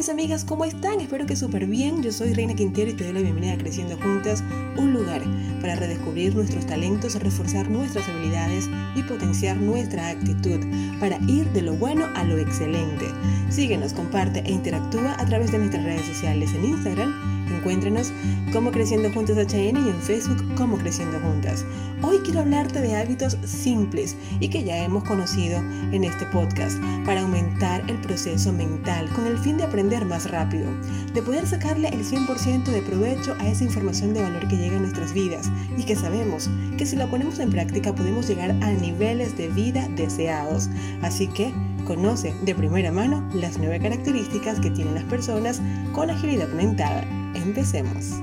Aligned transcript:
mis 0.00 0.08
amigas, 0.08 0.46
¿cómo 0.46 0.64
están? 0.64 0.98
Espero 0.98 1.26
que 1.26 1.36
súper 1.36 1.66
bien. 1.66 2.02
Yo 2.02 2.10
soy 2.10 2.32
Reina 2.32 2.54
Quintero 2.54 2.90
y 2.90 2.94
te 2.94 3.04
doy 3.04 3.12
la 3.12 3.20
bienvenida 3.20 3.52
a 3.52 3.58
Creciendo 3.58 3.98
Juntas, 3.98 4.42
un 4.78 4.94
lugar 4.94 5.20
para 5.60 5.76
redescubrir 5.76 6.34
nuestros 6.34 6.64
talentos, 6.64 7.16
reforzar 7.16 7.68
nuestras 7.68 8.08
habilidades 8.08 8.64
y 8.96 9.02
potenciar 9.02 9.58
nuestra 9.58 10.08
actitud 10.08 10.58
para 11.00 11.18
ir 11.28 11.50
de 11.52 11.60
lo 11.60 11.74
bueno 11.74 12.06
a 12.14 12.24
lo 12.24 12.38
excelente. 12.38 13.04
Síguenos, 13.50 13.92
comparte 13.92 14.38
e 14.38 14.50
interactúa 14.50 15.20
a 15.20 15.26
través 15.26 15.52
de 15.52 15.58
nuestras 15.58 15.84
redes 15.84 16.06
sociales 16.06 16.48
en 16.54 16.64
Instagram 16.64 17.29
Encuéntranos 17.60 18.10
como 18.54 18.70
Creciendo 18.70 19.12
Juntas 19.12 19.36
HN 19.36 19.76
y 19.86 19.90
en 19.90 20.00
Facebook 20.00 20.42
como 20.54 20.78
Creciendo 20.78 21.20
Juntas. 21.20 21.66
Hoy 22.00 22.16
quiero 22.24 22.40
hablarte 22.40 22.80
de 22.80 22.96
hábitos 22.96 23.36
simples 23.44 24.16
y 24.40 24.48
que 24.48 24.64
ya 24.64 24.78
hemos 24.78 25.04
conocido 25.04 25.58
en 25.92 26.04
este 26.04 26.24
podcast 26.26 26.78
para 27.04 27.20
aumentar 27.20 27.82
el 27.88 28.00
proceso 28.00 28.50
mental 28.50 29.10
con 29.10 29.26
el 29.26 29.36
fin 29.36 29.58
de 29.58 29.64
aprender 29.64 30.06
más 30.06 30.30
rápido, 30.30 30.70
de 31.12 31.20
poder 31.20 31.46
sacarle 31.46 31.88
el 31.88 32.02
100% 32.02 32.64
de 32.64 32.80
provecho 32.80 33.36
a 33.38 33.48
esa 33.48 33.64
información 33.64 34.14
de 34.14 34.22
valor 34.22 34.48
que 34.48 34.56
llega 34.56 34.78
a 34.78 34.80
nuestras 34.80 35.12
vidas 35.12 35.50
y 35.76 35.82
que 35.82 35.96
sabemos 35.96 36.48
que 36.78 36.86
si 36.86 36.96
la 36.96 37.08
ponemos 37.08 37.40
en 37.40 37.50
práctica 37.50 37.94
podemos 37.94 38.26
llegar 38.26 38.52
a 38.52 38.72
niveles 38.72 39.36
de 39.36 39.48
vida 39.48 39.86
deseados. 39.96 40.70
Así 41.02 41.26
que 41.26 41.52
conoce 41.84 42.34
de 42.42 42.54
primera 42.54 42.90
mano 42.90 43.22
las 43.34 43.58
nueve 43.58 43.80
características 43.80 44.60
que 44.60 44.70
tienen 44.70 44.94
las 44.94 45.04
personas 45.04 45.60
con 45.92 46.08
agilidad 46.08 46.48
mental. 46.54 47.19
Empecemos. 47.34 48.20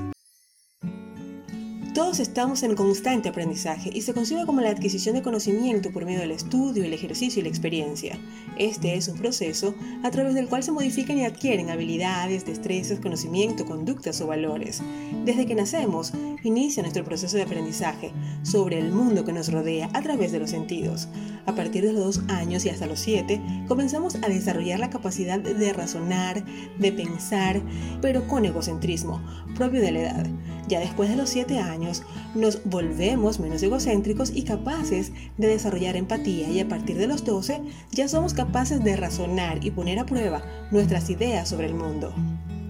Todos 1.93 2.19
estamos 2.19 2.61
en 2.61 2.75
constante 2.75 3.29
aprendizaje 3.29 3.89
y 3.91 4.01
se 4.01 4.13
concibe 4.13 4.45
como 4.45 4.61
la 4.61 4.69
adquisición 4.69 5.15
de 5.15 5.23
conocimiento 5.23 5.91
por 5.91 6.05
medio 6.05 6.19
del 6.19 6.31
estudio, 6.31 6.83
el 6.83 6.93
ejercicio 6.93 7.39
y 7.39 7.43
la 7.43 7.49
experiencia. 7.49 8.19
Este 8.57 8.95
es 8.95 9.07
un 9.07 9.17
proceso 9.17 9.73
a 10.03 10.11
través 10.11 10.35
del 10.35 10.47
cual 10.47 10.61
se 10.61 10.71
modifican 10.71 11.17
y 11.17 11.25
adquieren 11.25 11.71
habilidades, 11.71 12.45
destrezas, 12.45 12.99
conocimiento, 12.99 13.65
conductas 13.65 14.21
o 14.21 14.27
valores. 14.27 14.83
Desde 15.25 15.47
que 15.47 15.55
nacemos, 15.55 16.13
inicia 16.43 16.83
nuestro 16.83 17.03
proceso 17.03 17.37
de 17.37 17.43
aprendizaje 17.43 18.11
sobre 18.43 18.77
el 18.77 18.91
mundo 18.91 19.25
que 19.25 19.33
nos 19.33 19.51
rodea 19.51 19.89
a 19.93 20.01
través 20.03 20.31
de 20.31 20.39
los 20.39 20.51
sentidos. 20.51 21.07
A 21.47 21.55
partir 21.55 21.85
de 21.85 21.93
los 21.93 22.03
dos 22.03 22.21
años 22.27 22.65
y 22.65 22.69
hasta 22.69 22.87
los 22.87 22.99
siete, 22.99 23.41
comenzamos 23.69 24.15
a 24.15 24.27
desarrollar 24.27 24.79
la 24.79 24.89
capacidad 24.89 25.39
de 25.39 25.71
razonar, 25.71 26.43
de 26.77 26.91
pensar, 26.91 27.61
pero 28.01 28.27
con 28.27 28.43
egocentrismo, 28.43 29.21
propio 29.55 29.79
de 29.79 29.91
la 29.93 29.99
edad. 30.01 30.27
Ya 30.67 30.81
después 30.81 31.09
de 31.09 31.15
los 31.15 31.29
siete 31.29 31.59
años, 31.59 32.03
nos 32.35 32.61
volvemos 32.65 33.39
menos 33.39 33.63
egocéntricos 33.63 34.31
y 34.35 34.43
capaces 34.43 35.13
de 35.37 35.47
desarrollar 35.47 35.95
empatía 35.95 36.49
y 36.49 36.59
a 36.59 36.67
partir 36.67 36.97
de 36.97 37.07
los 37.07 37.23
12 37.23 37.61
ya 37.93 38.09
somos 38.09 38.33
capaces 38.33 38.83
de 38.83 38.97
razonar 38.97 39.65
y 39.65 39.71
poner 39.71 39.99
a 39.99 40.05
prueba 40.05 40.43
nuestras 40.69 41.09
ideas 41.09 41.47
sobre 41.47 41.67
el 41.67 41.75
mundo. 41.75 42.13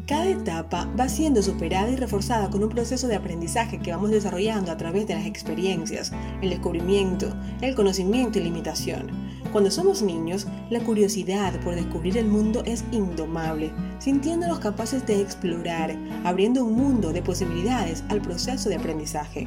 Cada 0.08 0.30
etapa 0.30 0.88
va 0.98 1.10
siendo 1.10 1.44
superada 1.44 1.90
y 1.90 1.98
reforzada 1.98 2.50
con 2.50 2.64
un 2.64 2.70
proceso 2.70 3.10
de 3.10 3.18
aprendizaje 3.18 3.80
que 3.80 3.92
vamos 3.92 4.10
desarrollando 4.10 4.72
a 4.72 4.78
través 4.78 5.06
de 5.06 5.16
las 5.16 5.26
experiencias, 5.26 6.14
el 6.42 6.52
descubrimiento, 6.52 7.36
el 7.60 7.76
conocimiento 7.76 8.40
y 8.40 8.44
la 8.44 8.48
imitación. 8.48 9.12
Cuando 9.52 9.70
somos 9.70 10.02
niños, 10.02 10.48
la 10.70 10.80
curiosidad 10.80 11.60
por 11.60 11.76
descubrir 11.76 12.18
el 12.18 12.28
mundo 12.28 12.64
es 12.66 12.86
indomable, 12.94 13.74
sintiéndonos 14.00 14.60
capaces 14.60 15.06
de 15.06 15.20
explorar, 15.20 15.94
abriendo 16.24 16.64
un 16.64 16.78
mundo 16.78 17.12
de 17.12 17.22
posibilidades 17.22 18.06
al 18.08 18.22
proceso 18.22 18.70
de 18.70 18.76
aprendizaje. 18.76 19.46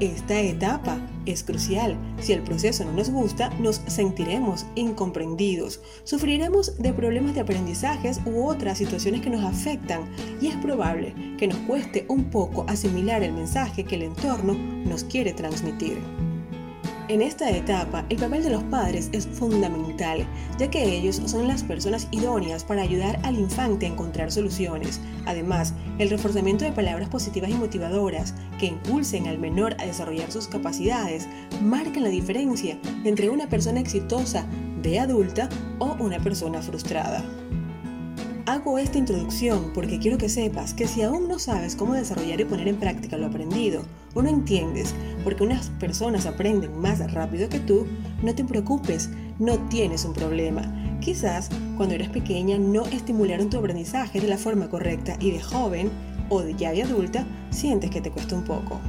Esta 0.00 0.40
etapa 0.40 1.00
es 1.26 1.42
crucial. 1.42 1.96
Si 2.20 2.32
el 2.32 2.42
proceso 2.42 2.84
no 2.84 2.92
nos 2.92 3.10
gusta, 3.10 3.50
nos 3.58 3.82
sentiremos 3.88 4.64
incomprendidos, 4.76 5.80
sufriremos 6.04 6.78
de 6.78 6.92
problemas 6.92 7.34
de 7.34 7.40
aprendizajes 7.40 8.20
u 8.24 8.44
otras 8.44 8.78
situaciones 8.78 9.22
que 9.22 9.30
nos 9.30 9.44
afectan 9.44 10.02
y 10.40 10.46
es 10.46 10.56
probable 10.56 11.14
que 11.36 11.48
nos 11.48 11.58
cueste 11.58 12.06
un 12.08 12.30
poco 12.30 12.64
asimilar 12.68 13.24
el 13.24 13.32
mensaje 13.32 13.84
que 13.84 13.96
el 13.96 14.02
entorno 14.02 14.54
nos 14.54 15.02
quiere 15.02 15.32
transmitir. 15.32 15.98
En 17.08 17.22
esta 17.22 17.50
etapa, 17.50 18.04
el 18.10 18.18
papel 18.18 18.42
de 18.42 18.50
los 18.50 18.62
padres 18.64 19.08
es 19.12 19.26
fundamental, 19.26 20.26
ya 20.58 20.70
que 20.70 20.84
ellos 20.84 21.22
son 21.24 21.48
las 21.48 21.62
personas 21.62 22.06
idóneas 22.10 22.64
para 22.64 22.82
ayudar 22.82 23.18
al 23.22 23.38
infante 23.38 23.86
a 23.86 23.88
encontrar 23.88 24.30
soluciones. 24.30 25.00
Además, 25.24 25.72
el 25.98 26.10
reforzamiento 26.10 26.66
de 26.66 26.72
palabras 26.72 27.08
positivas 27.08 27.48
y 27.48 27.54
motivadoras 27.54 28.34
que 28.60 28.66
impulsen 28.66 29.26
al 29.26 29.38
menor 29.38 29.74
a 29.78 29.86
desarrollar 29.86 30.30
sus 30.30 30.48
capacidades 30.48 31.26
marcan 31.62 32.02
la 32.02 32.10
diferencia 32.10 32.78
entre 33.04 33.30
una 33.30 33.48
persona 33.48 33.80
exitosa 33.80 34.44
de 34.82 34.98
adulta 34.98 35.48
o 35.78 35.96
una 35.98 36.18
persona 36.18 36.60
frustrada. 36.60 37.24
Hago 38.48 38.78
esta 38.78 38.96
introducción 38.96 39.72
porque 39.74 39.98
quiero 39.98 40.16
que 40.16 40.30
sepas 40.30 40.72
que 40.72 40.88
si 40.88 41.02
aún 41.02 41.28
no 41.28 41.38
sabes 41.38 41.76
cómo 41.76 41.92
desarrollar 41.92 42.40
y 42.40 42.46
poner 42.46 42.66
en 42.66 42.78
práctica 42.80 43.18
lo 43.18 43.26
aprendido, 43.26 43.82
o 44.14 44.22
no 44.22 44.30
entiendes 44.30 44.94
por 45.22 45.36
qué 45.36 45.44
unas 45.44 45.68
personas 45.78 46.24
aprenden 46.24 46.80
más 46.80 47.12
rápido 47.12 47.50
que 47.50 47.60
tú, 47.60 47.86
no 48.22 48.34
te 48.34 48.46
preocupes, 48.46 49.10
no 49.38 49.58
tienes 49.68 50.06
un 50.06 50.14
problema. 50.14 50.62
Quizás 50.98 51.50
cuando 51.76 51.94
eras 51.94 52.08
pequeña 52.08 52.56
no 52.56 52.86
estimularon 52.86 53.50
tu 53.50 53.58
aprendizaje 53.58 54.18
de 54.18 54.28
la 54.28 54.38
forma 54.38 54.70
correcta 54.70 55.18
y 55.20 55.30
de 55.30 55.42
joven 55.42 55.90
o 56.30 56.40
de 56.40 56.54
ya 56.54 56.72
de 56.72 56.84
adulta 56.84 57.26
sientes 57.50 57.90
que 57.90 58.00
te 58.00 58.10
cuesta 58.10 58.34
un 58.34 58.44
poco. 58.44 58.80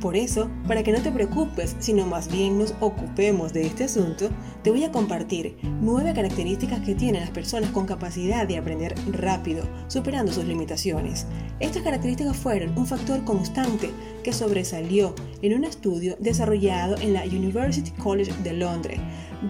Por 0.00 0.16
eso, 0.16 0.50
para 0.66 0.82
que 0.82 0.92
no 0.92 1.02
te 1.02 1.12
preocupes, 1.12 1.76
sino 1.78 2.06
más 2.06 2.32
bien 2.32 2.58
nos 2.58 2.74
ocupemos 2.80 3.52
de 3.52 3.66
este 3.66 3.84
asunto, 3.84 4.30
te 4.62 4.70
voy 4.70 4.84
a 4.84 4.90
compartir 4.90 5.58
nueve 5.62 6.14
características 6.14 6.80
que 6.80 6.94
tienen 6.94 7.20
las 7.20 7.30
personas 7.30 7.70
con 7.70 7.84
capacidad 7.84 8.48
de 8.48 8.56
aprender 8.56 8.94
rápido, 9.12 9.62
superando 9.88 10.32
sus 10.32 10.46
limitaciones. 10.46 11.26
Estas 11.60 11.82
características 11.82 12.34
fueron 12.34 12.78
un 12.78 12.86
factor 12.86 13.22
constante 13.24 13.90
que 14.24 14.32
sobresalió 14.32 15.14
en 15.42 15.52
un 15.52 15.64
estudio 15.64 16.16
desarrollado 16.18 16.96
en 16.96 17.12
la 17.12 17.24
University 17.24 17.90
College 17.90 18.32
de 18.42 18.54
Londres, 18.54 18.98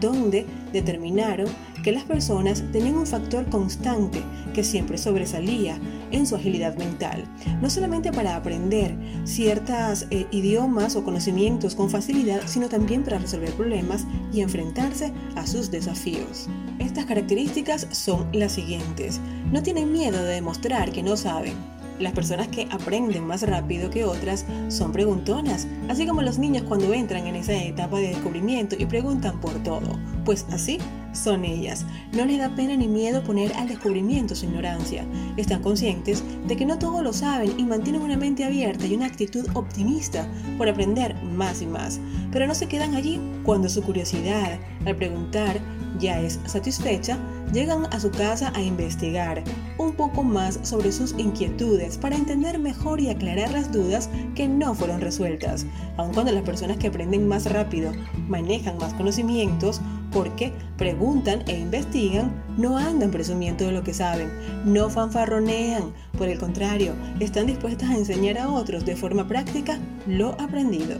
donde 0.00 0.47
determinaron 0.72 1.47
que 1.83 1.93
las 1.93 2.05
personas 2.05 2.63
tenían 2.73 2.97
un 2.97 3.07
factor 3.07 3.49
constante 3.49 4.23
que 4.55 4.65
siempre 4.65 4.99
sobresalía 4.99 5.79
en 6.11 6.27
su 6.27 6.37
agilidad 6.37 6.77
mental, 6.77 7.25
no 7.61 7.71
solamente 7.71 8.13
para 8.13 8.37
aprender 8.37 8.97
ciertos 9.25 10.07
eh, 10.11 10.27
idiomas 10.31 10.97
o 10.97 11.05
conocimientos 11.05 11.75
con 11.75 11.91
facilidad, 11.91 12.43
sino 12.47 12.69
también 12.69 13.03
para 13.03 13.19
resolver 13.19 13.53
problemas 13.53 14.07
y 14.33 14.41
enfrentarse 14.41 15.13
a 15.37 15.47
sus 15.47 15.71
desafíos. 15.71 16.49
Estas 16.79 17.07
características 17.07 17.87
son 17.91 18.27
las 18.33 18.53
siguientes. 18.53 19.21
No 19.53 19.63
tienen 19.63 19.93
miedo 19.93 20.23
de 20.23 20.35
demostrar 20.35 20.93
que 20.93 21.03
no 21.03 21.17
saben, 21.17 21.55
las 22.00 22.12
personas 22.12 22.49
que 22.49 22.66
aprenden 22.71 23.27
más 23.27 23.43
rápido 23.43 23.91
que 23.91 24.05
otras 24.05 24.47
son 24.69 24.93
preguntonas, 24.93 25.66
así 25.88 26.06
como 26.06 26.22
los 26.22 26.38
niños 26.38 26.65
cuando 26.65 26.93
entran 26.93 27.27
en 27.27 27.37
esa 27.37 27.55
etapa 27.55 27.99
de 27.99 28.09
descubrimiento 28.09 28.77
y 28.78 28.87
preguntan 28.87 29.41
por 29.41 29.53
todo. 29.62 29.99
Pues 30.25 30.47
así 30.50 30.78
son 31.12 31.44
ellas. 31.44 31.84
No 32.12 32.25
les 32.25 32.39
da 32.39 32.55
pena 32.55 32.77
ni 32.77 32.89
miedo 32.89 33.22
poner 33.22 33.53
al 33.55 33.69
descubrimiento 33.69 34.34
su 34.34 34.47
ignorancia. 34.47 35.05
Están 35.37 35.62
conscientes 35.62 36.22
de 36.47 36.56
que 36.56 36.66
no 36.66 36.78
todo 36.78 37.03
lo 37.03 37.12
saben 37.12 37.59
y 37.59 37.65
mantienen 37.65 38.03
una 38.03 38.16
mente 38.16 38.44
abierta 38.44 38.87
y 38.87 38.94
una 38.94 39.06
actitud 39.06 39.47
optimista 39.55 40.27
por 40.56 40.69
aprender 40.69 41.15
más 41.22 41.62
y 41.62 41.66
más. 41.66 42.00
Pero 42.33 42.47
no 42.47 42.55
se 42.55 42.69
quedan 42.69 42.94
allí 42.94 43.21
cuando 43.43 43.69
su 43.69 43.83
curiosidad 43.83 44.59
al 44.87 44.97
preguntar 44.97 45.60
ya 46.00 46.21
es 46.21 46.41
satisfecha, 46.47 47.19
llegan 47.53 47.87
a 47.93 48.00
su 48.00 48.11
casa 48.11 48.53
a 48.55 48.62
investigar 48.62 49.43
un 49.78 49.93
poco 49.93 50.22
más 50.22 50.59
sobre 50.62 50.93
sus 50.93 51.15
inquietudes 51.19 51.99
para 51.99 52.16
entender 52.16 52.59
mejor 52.59 53.00
y 53.00 53.11
aclarar 53.11 53.50
las 53.53 53.71
dudas 53.71 54.10
que 54.34 54.49
no 54.49 54.75
fueron 54.75 55.00
resueltas. 55.00 55.66
Aun 55.97 56.12
cuando 56.12 56.33
las 56.33 56.43
personas 56.43 56.78
que 56.78 56.89
aprenden 56.89 57.28
más 57.28 57.50
rápido 57.50 57.93
manejan 58.28 58.78
más 58.78 58.94
conocimientos, 58.94 59.81
porque 60.10 60.53
preguntan 60.77 61.43
e 61.47 61.59
investigan, 61.59 62.33
no 62.56 62.77
andan 62.77 63.10
presumiendo 63.10 63.66
de 63.66 63.72
lo 63.72 63.84
que 63.84 63.94
saben, 63.94 64.28
no 64.65 64.91
fanfarronean, 64.91 65.92
por 66.19 66.28
el 66.28 66.39
contrario, 66.39 66.95
están 67.21 67.47
dispuestas 67.47 67.91
a 67.91 67.97
enseñar 67.97 68.39
a 68.39 68.48
otros 68.48 68.84
de 68.84 68.97
forma 68.97 69.28
práctica 69.28 69.78
lo 70.07 70.30
aprendido 70.41 70.97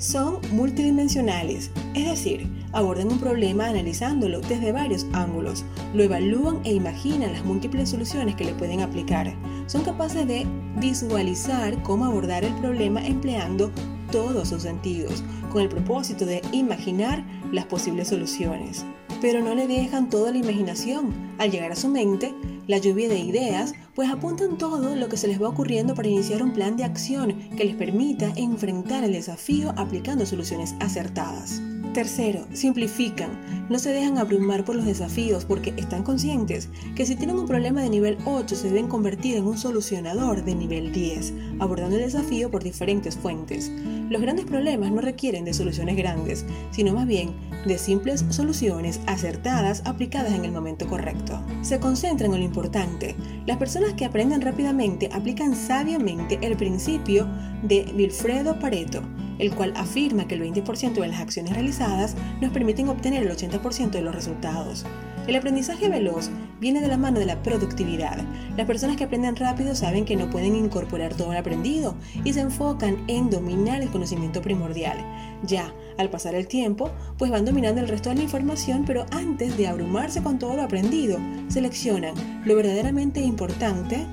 son 0.00 0.38
multidimensionales, 0.52 1.70
es 1.94 2.06
decir, 2.06 2.48
abordan 2.72 3.12
un 3.12 3.18
problema 3.18 3.66
analizándolo 3.66 4.40
desde 4.40 4.72
varios 4.72 5.06
ángulos, 5.12 5.64
lo 5.94 6.02
evalúan 6.02 6.60
e 6.64 6.72
imaginan 6.72 7.34
las 7.34 7.44
múltiples 7.44 7.90
soluciones 7.90 8.34
que 8.34 8.46
le 8.46 8.54
pueden 8.54 8.80
aplicar. 8.80 9.32
Son 9.66 9.82
capaces 9.82 10.26
de 10.26 10.46
visualizar 10.78 11.80
cómo 11.82 12.06
abordar 12.06 12.44
el 12.44 12.54
problema 12.54 13.06
empleando 13.06 13.70
todos 14.10 14.48
sus 14.48 14.62
sentidos, 14.62 15.22
con 15.52 15.62
el 15.62 15.68
propósito 15.68 16.24
de 16.24 16.40
imaginar 16.50 17.22
las 17.52 17.66
posibles 17.66 18.08
soluciones. 18.08 18.86
Pero 19.20 19.42
no 19.42 19.54
le 19.54 19.66
dejan 19.66 20.08
toda 20.08 20.32
la 20.32 20.38
imaginación. 20.38 21.12
Al 21.38 21.50
llegar 21.50 21.72
a 21.72 21.76
su 21.76 21.88
mente, 21.88 22.34
la 22.66 22.78
lluvia 22.78 23.08
de 23.08 23.18
ideas, 23.18 23.74
pues 24.00 24.08
apuntan 24.08 24.56
todo 24.56 24.96
lo 24.96 25.10
que 25.10 25.18
se 25.18 25.28
les 25.28 25.42
va 25.42 25.50
ocurriendo 25.50 25.94
para 25.94 26.08
iniciar 26.08 26.42
un 26.42 26.54
plan 26.54 26.74
de 26.74 26.84
acción 26.84 27.34
que 27.54 27.66
les 27.66 27.76
permita 27.76 28.32
enfrentar 28.34 29.04
el 29.04 29.12
desafío 29.12 29.74
aplicando 29.76 30.24
soluciones 30.24 30.74
acertadas. 30.80 31.60
Tercero, 31.92 32.46
simplifican. 32.52 33.30
No 33.68 33.78
se 33.80 33.92
dejan 33.92 34.16
abrumar 34.16 34.64
por 34.64 34.76
los 34.76 34.86
desafíos 34.86 35.44
porque 35.44 35.74
están 35.76 36.04
conscientes 36.04 36.68
que 36.94 37.04
si 37.04 37.16
tienen 37.16 37.36
un 37.36 37.46
problema 37.46 37.82
de 37.82 37.90
nivel 37.90 38.16
8 38.24 38.54
se 38.54 38.68
deben 38.68 38.86
convertir 38.86 39.36
en 39.36 39.44
un 39.44 39.58
solucionador 39.58 40.44
de 40.44 40.54
nivel 40.54 40.92
10, 40.92 41.34
abordando 41.58 41.96
el 41.96 42.02
desafío 42.02 42.50
por 42.50 42.62
diferentes 42.62 43.16
fuentes. 43.16 43.70
Los 44.08 44.22
grandes 44.22 44.46
problemas 44.46 44.92
no 44.92 45.00
requieren 45.00 45.44
de 45.44 45.52
soluciones 45.52 45.96
grandes, 45.96 46.46
sino 46.70 46.92
más 46.92 47.06
bien 47.06 47.34
de 47.66 47.76
simples 47.76 48.24
soluciones 48.30 49.00
acertadas 49.06 49.82
aplicadas 49.84 50.32
en 50.32 50.44
el 50.44 50.52
momento 50.52 50.86
correcto. 50.86 51.42
Se 51.62 51.80
concentran 51.80 52.32
en 52.32 52.38
lo 52.38 52.44
importante. 52.44 53.16
Las 53.46 53.58
personas 53.58 53.89
que 53.94 54.04
aprenden 54.04 54.40
rápidamente 54.40 55.08
aplican 55.12 55.54
sabiamente 55.54 56.38
el 56.42 56.56
principio 56.56 57.28
de 57.62 57.92
Wilfredo 57.94 58.58
Pareto 58.58 59.02
el 59.40 59.54
cual 59.54 59.72
afirma 59.76 60.28
que 60.28 60.34
el 60.34 60.42
20% 60.42 61.00
de 61.00 61.08
las 61.08 61.20
acciones 61.20 61.54
realizadas 61.54 62.14
nos 62.40 62.52
permiten 62.52 62.88
obtener 62.88 63.22
el 63.22 63.30
80% 63.30 63.90
de 63.90 64.02
los 64.02 64.14
resultados. 64.14 64.84
El 65.30 65.36
aprendizaje 65.36 65.88
veloz 65.88 66.28
viene 66.58 66.80
de 66.80 66.88
la 66.88 66.96
mano 66.96 67.20
de 67.20 67.24
la 67.24 67.40
productividad. 67.40 68.18
Las 68.56 68.66
personas 68.66 68.96
que 68.96 69.04
aprenden 69.04 69.36
rápido 69.36 69.76
saben 69.76 70.04
que 70.04 70.16
no 70.16 70.28
pueden 70.28 70.56
incorporar 70.56 71.14
todo 71.14 71.30
el 71.30 71.38
aprendido 71.38 71.94
y 72.24 72.32
se 72.32 72.40
enfocan 72.40 73.04
en 73.06 73.30
dominar 73.30 73.80
el 73.80 73.90
conocimiento 73.90 74.42
primordial. 74.42 74.98
Ya, 75.44 75.72
al 75.98 76.10
pasar 76.10 76.34
el 76.34 76.48
tiempo, 76.48 76.90
pues 77.16 77.30
van 77.30 77.44
dominando 77.44 77.80
el 77.80 77.86
resto 77.86 78.08
de 78.08 78.16
la 78.16 78.24
información, 78.24 78.82
pero 78.84 79.06
antes 79.12 79.56
de 79.56 79.68
abrumarse 79.68 80.20
con 80.20 80.40
todo 80.40 80.56
lo 80.56 80.62
aprendido, 80.62 81.20
seleccionan 81.46 82.14
lo 82.44 82.56
verdaderamente 82.56 83.20
importante 83.20 84.04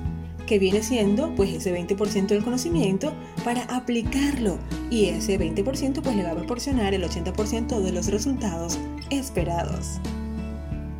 que 0.46 0.60
viene 0.60 0.84
siendo 0.84 1.34
pues 1.34 1.50
ese 1.50 1.76
20% 1.76 2.28
del 2.28 2.44
conocimiento 2.44 3.12
para 3.42 3.62
aplicarlo 3.64 4.58
y 4.88 5.06
ese 5.06 5.36
20% 5.36 6.00
pues 6.00 6.14
le 6.14 6.22
va 6.22 6.30
a 6.30 6.36
proporcionar 6.36 6.94
el 6.94 7.02
80% 7.02 7.80
de 7.80 7.90
los 7.90 8.06
resultados 8.06 8.78
esperados. 9.10 10.00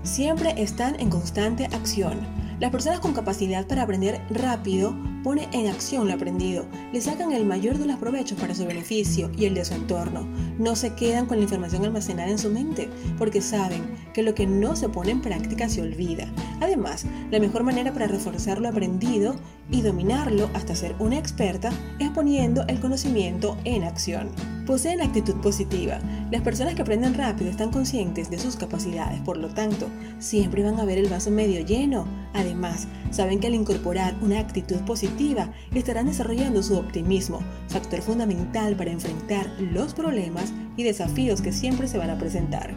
Siempre 0.09 0.55
están 0.57 0.99
en 1.01 1.11
constante 1.11 1.67
acción. 1.67 2.19
Las 2.61 2.71
personas 2.71 2.99
con 2.99 3.13
capacidad 3.13 3.67
para 3.67 3.83
aprender 3.83 4.23
rápido 4.31 4.97
pone 5.23 5.49
en 5.53 5.69
acción 5.69 6.09
lo 6.09 6.15
aprendido, 6.15 6.65
le 6.95 7.01
sacan 7.03 7.33
el 7.33 7.45
mayor 7.45 7.77
de 7.77 7.85
los 7.85 7.99
provechos 7.99 8.41
para 8.41 8.55
su 8.55 8.65
beneficio 8.65 9.31
y 9.37 9.45
el 9.45 9.53
de 9.53 9.67
su 9.67 9.75
entorno. 9.75 10.27
No 10.59 10.77
se 10.77 10.95
quedan 10.95 11.27
con 11.27 11.37
la 11.37 11.43
información 11.43 11.85
almacenada 11.85 12.31
en 12.31 12.39
su 12.39 12.49
mente, 12.49 12.89
porque 13.19 13.43
saben 13.43 13.83
que 14.15 14.23
lo 14.23 14.35
que 14.35 14.47
no 14.47 14.77
se 14.77 14.89
pone 14.89 15.11
en 15.11 15.21
práctica 15.21 15.69
se 15.69 15.83
olvida. 15.83 16.27
Además, 16.61 17.05
la 17.31 17.39
mejor 17.39 17.63
manera 17.63 17.93
para 17.93 18.07
reforzar 18.07 18.63
lo 18.63 18.71
aprendido 18.71 19.37
y 19.71 19.83
dominarlo 19.83 20.49
hasta 20.55 20.75
ser 20.75 20.97
una 20.99 21.19
experta 21.19 21.71
es 21.99 22.09
poniendo 22.11 22.65
el 22.67 22.81
conocimiento 22.81 23.59
en 23.65 23.85
acción. 23.85 24.58
Poseen 24.69 25.01
actitud 25.01 25.37
positiva. 25.37 25.99
Las 26.31 26.43
personas 26.43 26.75
que 26.75 26.83
aprenden 26.83 27.15
rápido 27.15 27.51
están 27.51 27.71
conscientes 27.71 28.29
de 28.29 28.39
sus 28.39 28.55
capacidades, 28.55 29.19
por 29.23 29.39
lo 29.39 29.49
tanto, 29.49 29.89
siempre 30.19 30.63
van 30.63 30.79
a 30.79 30.85
ver 30.85 30.99
el 30.99 31.09
vaso 31.09 31.31
medio 31.31 31.65
lleno. 31.65 32.07
Además, 32.35 32.87
saben 33.11 33.41
que 33.41 33.47
al 33.47 33.55
incorporar 33.55 34.15
una 34.21 34.39
actitud 34.39 34.77
positiva, 34.85 35.51
estarán 35.75 36.05
desarrollando 36.05 36.63
su 36.63 36.77
optimismo, 36.77 37.41
factor 37.69 38.03
fundamental 38.03 38.77
para 38.77 38.91
enfrentar 38.91 39.51
los 39.59 39.95
problemas 39.95 40.53
y 40.77 40.83
desafíos 40.83 41.41
que 41.41 41.55
siempre 41.55 41.89
se 41.89 41.97
van 41.97 42.11
a 42.11 42.19
presentar. 42.19 42.75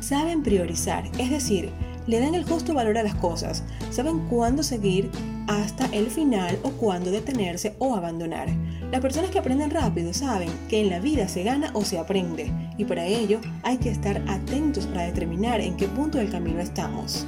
Saben 0.00 0.42
priorizar, 0.42 1.04
es 1.18 1.28
decir, 1.28 1.68
le 2.06 2.20
dan 2.20 2.34
el 2.34 2.44
justo 2.44 2.72
valor 2.72 2.96
a 2.96 3.02
las 3.02 3.16
cosas, 3.16 3.64
saben 3.90 4.28
cuándo 4.28 4.62
seguir 4.62 5.10
hasta 5.46 5.84
el 5.92 6.06
final 6.06 6.58
o 6.62 6.70
cuándo 6.70 7.10
detenerse 7.10 7.74
o 7.80 7.94
abandonar. 7.94 8.48
Las 8.94 9.00
personas 9.00 9.32
que 9.32 9.40
aprenden 9.40 9.72
rápido 9.72 10.14
saben 10.14 10.48
que 10.68 10.80
en 10.80 10.88
la 10.88 11.00
vida 11.00 11.26
se 11.26 11.42
gana 11.42 11.72
o 11.72 11.84
se 11.84 11.98
aprende 11.98 12.52
y 12.78 12.84
para 12.84 13.04
ello 13.04 13.40
hay 13.64 13.78
que 13.78 13.90
estar 13.90 14.22
atentos 14.28 14.86
para 14.86 15.02
determinar 15.02 15.60
en 15.60 15.76
qué 15.76 15.88
punto 15.88 16.18
del 16.18 16.30
camino 16.30 16.60
estamos. 16.60 17.26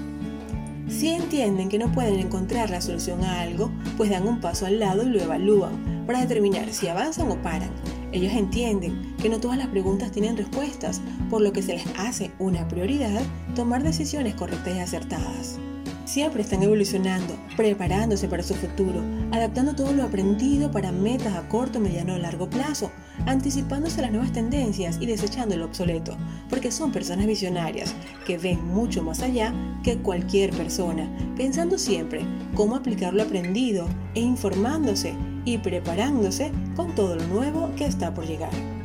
Si 0.88 1.08
entienden 1.08 1.68
que 1.68 1.80
no 1.80 1.90
pueden 1.90 2.20
encontrar 2.20 2.70
la 2.70 2.80
solución 2.80 3.24
a 3.24 3.40
algo, 3.40 3.72
pues 3.96 4.10
dan 4.10 4.28
un 4.28 4.40
paso 4.40 4.66
al 4.66 4.78
lado 4.78 5.02
y 5.02 5.06
lo 5.06 5.20
evalúan 5.20 6.04
para 6.06 6.20
determinar 6.20 6.72
si 6.72 6.86
avanzan 6.86 7.32
o 7.32 7.42
paran. 7.42 7.72
Ellos 8.12 8.32
entienden 8.32 9.16
que 9.20 9.28
no 9.28 9.40
todas 9.40 9.58
las 9.58 9.66
preguntas 9.66 10.12
tienen 10.12 10.36
respuestas, 10.36 11.00
por 11.28 11.42
lo 11.42 11.52
que 11.52 11.62
se 11.62 11.72
les 11.72 11.86
hace 11.98 12.30
una 12.38 12.68
prioridad 12.68 13.22
tomar 13.56 13.82
decisiones 13.82 14.36
correctas 14.36 14.72
y 14.72 14.78
acertadas. 14.78 15.58
Siempre 16.06 16.42
están 16.42 16.62
evolucionando, 16.62 17.36
preparándose 17.56 18.28
para 18.28 18.44
su 18.44 18.54
futuro, 18.54 19.02
adaptando 19.32 19.74
todo 19.74 19.92
lo 19.92 20.04
aprendido 20.04 20.70
para 20.70 20.92
metas 20.92 21.34
a 21.34 21.48
corto, 21.48 21.80
mediano 21.80 22.14
o 22.14 22.18
largo 22.18 22.48
plazo, 22.48 22.92
anticipándose 23.26 23.98
a 23.98 24.02
las 24.02 24.12
nuevas 24.12 24.32
tendencias 24.32 24.98
y 25.00 25.06
desechando 25.06 25.56
lo 25.56 25.64
obsoleto, 25.64 26.16
porque 26.48 26.70
son 26.70 26.92
personas 26.92 27.26
visionarias 27.26 27.92
que 28.24 28.38
ven 28.38 28.64
mucho 28.68 29.02
más 29.02 29.20
allá 29.20 29.52
que 29.82 29.98
cualquier 29.98 30.50
persona, 30.50 31.10
pensando 31.36 31.76
siempre 31.76 32.24
cómo 32.54 32.76
aplicar 32.76 33.12
lo 33.12 33.24
aprendido 33.24 33.88
e 34.14 34.20
informándose 34.20 35.12
y 35.44 35.58
preparándose 35.58 36.52
con 36.76 36.94
todo 36.94 37.16
lo 37.16 37.26
nuevo 37.26 37.72
que 37.76 37.84
está 37.84 38.14
por 38.14 38.24
llegar. 38.28 38.75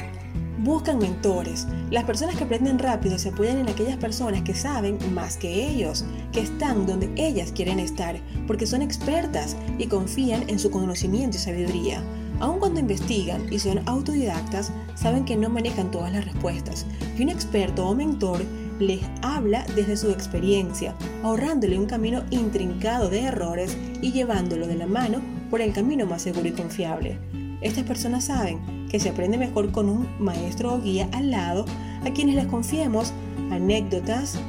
Buscan 0.63 0.99
mentores. 0.99 1.67
Las 1.89 2.03
personas 2.03 2.35
que 2.35 2.43
aprenden 2.43 2.77
rápido 2.77 3.17
se 3.17 3.29
apoyan 3.29 3.57
en 3.57 3.69
aquellas 3.69 3.97
personas 3.97 4.43
que 4.43 4.53
saben 4.53 4.99
más 5.11 5.35
que 5.35 5.67
ellos, 5.67 6.05
que 6.31 6.41
están 6.41 6.85
donde 6.85 7.11
ellas 7.15 7.51
quieren 7.51 7.79
estar, 7.79 8.19
porque 8.45 8.67
son 8.67 8.83
expertas 8.83 9.57
y 9.79 9.87
confían 9.87 10.47
en 10.47 10.59
su 10.59 10.69
conocimiento 10.69 11.37
y 11.37 11.39
sabiduría. 11.39 12.03
Aun 12.39 12.59
cuando 12.59 12.79
investigan 12.79 13.51
y 13.51 13.57
son 13.57 13.81
autodidactas, 13.87 14.71
saben 14.93 15.25
que 15.25 15.35
no 15.35 15.49
manejan 15.49 15.89
todas 15.89 16.13
las 16.13 16.25
respuestas 16.25 16.85
y 17.17 17.23
un 17.23 17.29
experto 17.29 17.87
o 17.87 17.95
mentor 17.95 18.43
les 18.79 19.01
habla 19.23 19.65
desde 19.75 19.97
su 19.97 20.11
experiencia, 20.11 20.93
ahorrándole 21.23 21.79
un 21.79 21.87
camino 21.87 22.23
intrincado 22.29 23.09
de 23.09 23.21
errores 23.21 23.75
y 23.99 24.11
llevándolo 24.11 24.67
de 24.67 24.75
la 24.75 24.85
mano 24.85 25.21
por 25.49 25.59
el 25.59 25.73
camino 25.73 26.05
más 26.05 26.21
seguro 26.21 26.47
y 26.47 26.51
confiable. 26.51 27.40
Estas 27.61 27.83
personas 27.83 28.25
saben 28.25 28.87
que 28.89 28.99
se 28.99 29.09
aprende 29.09 29.37
mejor 29.37 29.71
con 29.71 29.87
un 29.87 30.07
maestro 30.19 30.73
o 30.73 30.81
guía 30.81 31.07
al 31.13 31.31
lado 31.31 31.65
a 32.05 32.09
quienes 32.11 32.35
les 32.35 32.47
confiemos 32.47 33.13
anécdotas, 33.51 34.39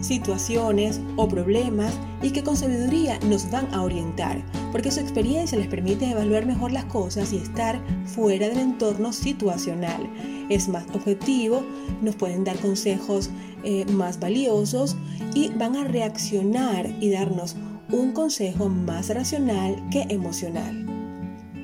situaciones 0.00 1.00
o 1.16 1.28
problemas 1.28 1.92
y 2.22 2.30
que 2.30 2.42
con 2.42 2.56
sabiduría 2.56 3.18
nos 3.26 3.50
van 3.50 3.72
a 3.74 3.82
orientar, 3.82 4.42
porque 4.72 4.90
su 4.90 5.00
experiencia 5.00 5.58
les 5.58 5.66
permite 5.66 6.10
evaluar 6.10 6.46
mejor 6.46 6.72
las 6.72 6.84
cosas 6.84 7.32
y 7.32 7.36
estar 7.36 7.80
fuera 8.06 8.48
del 8.48 8.58
entorno 8.58 9.12
situacional. 9.12 10.08
Es 10.48 10.68
más 10.68 10.86
objetivo, 10.94 11.62
nos 12.00 12.16
pueden 12.16 12.44
dar 12.44 12.58
consejos 12.58 13.30
eh, 13.64 13.84
más 13.92 14.18
valiosos 14.18 14.96
y 15.34 15.48
van 15.48 15.76
a 15.76 15.84
reaccionar 15.84 16.88
y 17.00 17.10
darnos 17.10 17.56
un 17.90 18.12
consejo 18.12 18.68
más 18.68 19.08
racional 19.10 19.82
que 19.90 20.06
emocional. 20.08 20.87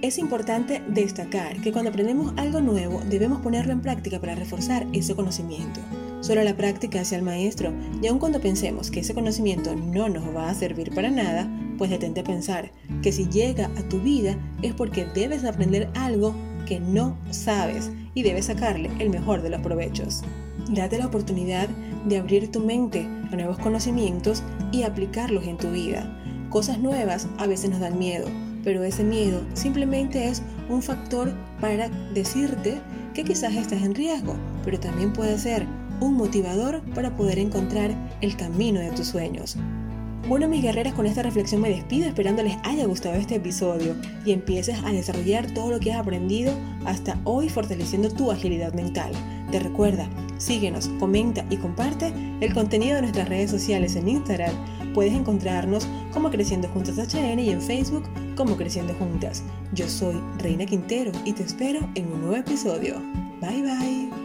Es 0.04 0.18
importante 0.18 0.82
destacar 0.86 1.62
que 1.62 1.72
cuando 1.72 1.88
aprendemos 1.88 2.34
algo 2.36 2.60
nuevo 2.60 3.00
debemos 3.08 3.40
ponerlo 3.40 3.72
en 3.72 3.80
práctica 3.80 4.20
para 4.20 4.34
reforzar 4.34 4.86
ese 4.92 5.14
conocimiento. 5.14 5.80
Solo 6.20 6.44
la 6.44 6.58
práctica 6.58 7.00
hace 7.00 7.16
al 7.16 7.22
maestro 7.22 7.72
y 8.02 8.06
aun 8.08 8.18
cuando 8.18 8.38
pensemos 8.38 8.90
que 8.90 9.00
ese 9.00 9.14
conocimiento 9.14 9.74
no 9.74 10.10
nos 10.10 10.24
va 10.36 10.50
a 10.50 10.54
servir 10.54 10.94
para 10.94 11.10
nada, 11.10 11.48
pues 11.78 11.88
detente 11.88 12.20
a 12.20 12.24
pensar 12.24 12.70
que 13.02 13.12
si 13.12 13.30
llega 13.30 13.70
a 13.78 13.88
tu 13.88 13.98
vida 13.98 14.36
es 14.60 14.74
porque 14.74 15.06
debes 15.06 15.42
aprender 15.46 15.88
algo 15.94 16.34
que 16.66 16.80
no 16.80 17.16
sabes 17.30 17.90
y 18.12 18.24
debes 18.24 18.44
sacarle 18.44 18.90
el 18.98 19.08
mejor 19.08 19.40
de 19.40 19.48
los 19.48 19.62
provechos. 19.62 20.20
Date 20.68 20.98
la 20.98 21.06
oportunidad 21.06 21.70
de 22.04 22.18
abrir 22.18 22.52
tu 22.52 22.60
mente 22.60 23.08
a 23.32 23.36
nuevos 23.36 23.58
conocimientos 23.58 24.42
y 24.70 24.82
aplicarlos 24.82 25.46
en 25.46 25.56
tu 25.56 25.70
vida. 25.70 26.14
Cosas 26.50 26.78
nuevas 26.78 27.26
a 27.38 27.46
veces 27.46 27.70
nos 27.70 27.80
dan 27.80 27.98
miedo, 27.98 28.26
pero 28.64 28.82
ese 28.82 29.04
miedo 29.04 29.42
simplemente 29.52 30.28
es 30.28 30.42
un 30.68 30.82
factor 30.82 31.32
para 31.60 31.88
decirte 32.14 32.80
que 33.12 33.24
quizás 33.24 33.54
estás 33.54 33.82
en 33.82 33.94
riesgo, 33.94 34.34
pero 34.64 34.80
también 34.80 35.12
puede 35.12 35.38
ser 35.38 35.66
un 36.00 36.14
motivador 36.14 36.82
para 36.94 37.14
poder 37.16 37.38
encontrar 37.38 37.94
el 38.20 38.36
camino 38.36 38.80
de 38.80 38.90
tus 38.90 39.06
sueños. 39.08 39.56
Bueno, 40.26 40.48
mis 40.48 40.62
guerreras, 40.62 40.94
con 40.94 41.04
esta 41.04 41.22
reflexión 41.22 41.60
me 41.60 41.68
despido 41.68 42.08
esperando 42.08 42.42
les 42.42 42.56
haya 42.64 42.86
gustado 42.86 43.14
este 43.14 43.34
episodio 43.34 43.94
y 44.24 44.32
empieces 44.32 44.78
a 44.82 44.90
desarrollar 44.90 45.52
todo 45.52 45.70
lo 45.70 45.80
que 45.80 45.92
has 45.92 46.00
aprendido 46.00 46.54
hasta 46.86 47.20
hoy 47.24 47.50
fortaleciendo 47.50 48.10
tu 48.10 48.30
agilidad 48.30 48.72
mental. 48.72 49.12
Te 49.50 49.58
recuerda, 49.58 50.08
síguenos, 50.38 50.88
comenta 50.98 51.44
y 51.50 51.58
comparte 51.58 52.10
el 52.40 52.54
contenido 52.54 52.96
de 52.96 53.02
nuestras 53.02 53.28
redes 53.28 53.50
sociales 53.50 53.96
en 53.96 54.08
Instagram. 54.08 54.54
Puedes 54.94 55.12
encontrarnos 55.12 55.86
como 56.14 56.30
Creciendo 56.30 56.68
Juntas 56.68 56.96
HN 56.96 57.38
y 57.38 57.50
en 57.50 57.60
Facebook 57.60 58.04
como 58.34 58.56
Creciendo 58.56 58.94
Juntas. 58.94 59.42
Yo 59.72 59.88
soy 59.88 60.20
Reina 60.38 60.66
Quintero 60.66 61.12
y 61.24 61.32
te 61.32 61.42
espero 61.42 61.80
en 61.94 62.12
un 62.12 62.20
nuevo 62.20 62.36
episodio. 62.36 63.00
Bye 63.40 63.62
bye. 63.62 64.23